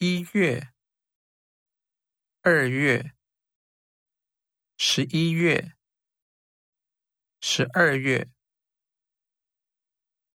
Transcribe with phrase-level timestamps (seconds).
[0.00, 0.68] 一月
[2.42, 3.14] 二月
[4.76, 5.72] 十一月
[7.40, 8.30] 十二月